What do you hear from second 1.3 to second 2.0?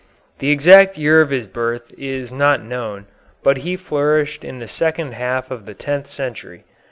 birth